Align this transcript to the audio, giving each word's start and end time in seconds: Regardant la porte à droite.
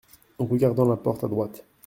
Regardant 0.39 0.85
la 0.89 0.97
porte 0.97 1.23
à 1.23 1.27
droite. 1.27 1.63